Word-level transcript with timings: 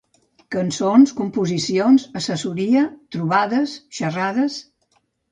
Cançons, 0.53 1.11
composicions, 1.17 2.05
assessoria, 2.19 2.85
trobades, 3.17 3.75
xerrades. 3.99 4.57